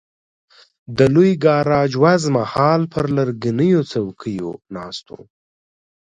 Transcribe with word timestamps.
د 0.97 0.99
لوی 1.13 1.31
ګاراج 1.43 1.91
وزمه 2.03 2.43
هال 2.53 2.81
پر 2.93 3.05
لرګینو 3.17 3.79
څوکیو 3.91 4.51
ناست 4.75 5.05
وو. 5.13 5.21